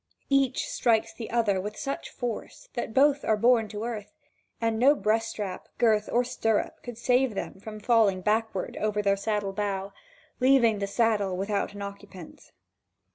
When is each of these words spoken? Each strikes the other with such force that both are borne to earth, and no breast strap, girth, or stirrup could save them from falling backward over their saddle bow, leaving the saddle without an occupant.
Each 0.31 0.67
strikes 0.67 1.13
the 1.13 1.29
other 1.29 1.61
with 1.61 1.77
such 1.77 2.09
force 2.09 2.69
that 2.73 2.91
both 2.91 3.23
are 3.23 3.37
borne 3.37 3.67
to 3.67 3.83
earth, 3.85 4.13
and 4.59 4.79
no 4.79 4.95
breast 4.95 5.29
strap, 5.29 5.69
girth, 5.77 6.09
or 6.11 6.23
stirrup 6.23 6.81
could 6.81 6.97
save 6.97 7.35
them 7.35 7.59
from 7.59 7.79
falling 7.79 8.21
backward 8.21 8.77
over 8.77 9.03
their 9.03 9.15
saddle 9.15 9.53
bow, 9.53 9.93
leaving 10.39 10.79
the 10.79 10.87
saddle 10.87 11.37
without 11.37 11.75
an 11.75 11.83
occupant. 11.83 12.51